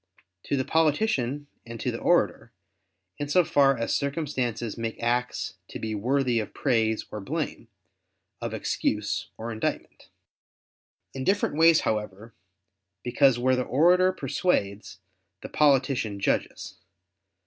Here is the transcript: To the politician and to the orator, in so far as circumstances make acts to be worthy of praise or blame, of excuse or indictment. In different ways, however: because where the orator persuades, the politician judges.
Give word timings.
To 0.45 0.57
the 0.57 0.65
politician 0.65 1.45
and 1.63 1.79
to 1.79 1.91
the 1.91 1.99
orator, 1.99 2.51
in 3.19 3.29
so 3.29 3.45
far 3.45 3.77
as 3.77 3.95
circumstances 3.95 4.75
make 4.75 4.99
acts 4.99 5.57
to 5.67 5.77
be 5.77 5.93
worthy 5.93 6.39
of 6.39 6.55
praise 6.55 7.05
or 7.11 7.21
blame, 7.21 7.67
of 8.41 8.51
excuse 8.51 9.27
or 9.37 9.51
indictment. 9.51 10.09
In 11.13 11.23
different 11.23 11.53
ways, 11.55 11.81
however: 11.81 12.33
because 13.03 13.37
where 13.37 13.55
the 13.55 13.61
orator 13.61 14.11
persuades, 14.11 14.97
the 15.41 15.49
politician 15.49 16.19
judges. 16.19 16.79